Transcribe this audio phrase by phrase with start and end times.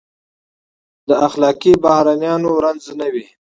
[1.07, 3.25] د اخلاقي بحرانونو رنځ نه وي.